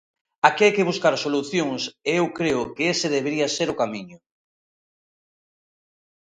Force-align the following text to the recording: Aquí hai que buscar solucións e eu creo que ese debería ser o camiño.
Aquí 0.47 0.61
hai 0.65 0.73
que 0.77 0.89
buscar 0.89 1.15
solucións 1.17 1.81
e 2.09 2.11
eu 2.21 2.25
creo 2.37 2.61
que 2.75 2.83
ese 2.93 3.07
debería 3.15 3.47
ser 3.57 3.67
o 3.73 3.79
camiño. 3.81 4.17